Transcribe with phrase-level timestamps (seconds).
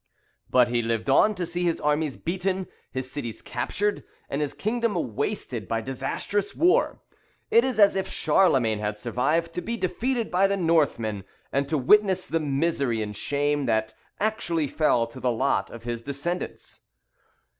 [0.49, 4.95] But he lived on to see his armies beaten, his cities captured, and his kingdom
[5.15, 6.99] wasted by disastrous war.
[7.51, 11.77] It is as if Charlemagne had survived to be defeated by the Northmen, and to
[11.77, 16.81] witness the misery and shame that actually fell to the lot of his descendants.